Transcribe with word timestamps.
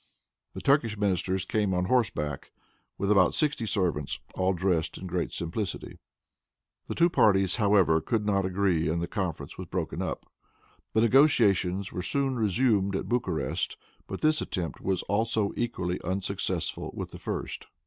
The 0.55 0.61
Turkish 0.61 0.97
ministers 0.97 1.45
came 1.45 1.75
on 1.75 1.85
horseback, 1.85 2.51
with 2.97 3.11
about 3.11 3.35
sixty 3.35 3.67
servants, 3.67 4.19
all 4.33 4.51
dressed 4.51 4.97
in 4.97 5.05
great 5.05 5.31
simplicity. 5.31 5.99
The 6.87 6.95
two 6.95 7.07
parties, 7.07 7.57
however, 7.57 8.01
could 8.01 8.25
not 8.25 8.43
agree, 8.43 8.89
and 8.89 8.99
the 8.99 9.07
conference 9.07 9.59
was 9.59 9.67
broken 9.67 10.01
up. 10.01 10.25
The 10.93 11.01
negotiations 11.01 11.91
were 11.91 12.01
soon 12.01 12.35
resumed 12.39 12.95
at 12.95 13.09
Bucharest, 13.09 13.77
but 14.07 14.21
this 14.21 14.41
attempt 14.41 14.81
was 14.81 15.03
also 15.03 15.53
equally 15.55 16.01
unsuccessful 16.03 16.89
with 16.95 17.11
the 17.11 17.19
first. 17.19 17.67